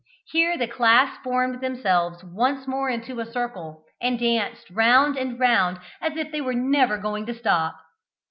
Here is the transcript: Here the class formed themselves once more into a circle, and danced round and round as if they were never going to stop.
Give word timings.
Here 0.31 0.57
the 0.57 0.65
class 0.67 1.15
formed 1.23 1.61
themselves 1.61 2.23
once 2.23 2.65
more 2.65 2.89
into 2.89 3.19
a 3.19 3.25
circle, 3.31 3.83
and 4.01 4.17
danced 4.17 4.71
round 4.71 5.15
and 5.15 5.39
round 5.39 5.77
as 6.01 6.17
if 6.17 6.31
they 6.31 6.41
were 6.41 6.55
never 6.55 6.97
going 6.97 7.27
to 7.27 7.35
stop. 7.35 7.75